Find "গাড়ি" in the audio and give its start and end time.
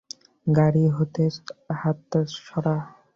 0.47-0.83